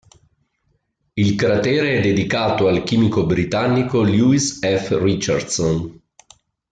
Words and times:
Il 1.13 1.35
cratere 1.35 1.99
è 1.99 2.01
dedicato 2.01 2.65
al 2.67 2.81
chimico 2.81 3.27
britannico 3.27 4.01
Lewis 4.01 4.57
F. 4.57 4.97
Richardson. 4.99 6.01